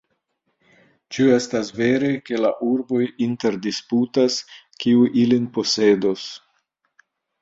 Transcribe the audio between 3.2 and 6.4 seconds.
interdisputas, kiu ilin posedos?